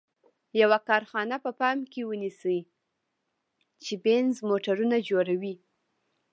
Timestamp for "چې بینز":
3.83-4.35